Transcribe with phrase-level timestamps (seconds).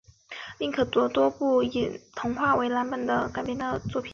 [0.57, 4.09] 另可指多部以童话为蓝本改编的作品